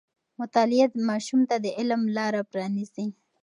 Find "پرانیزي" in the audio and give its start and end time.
2.51-3.07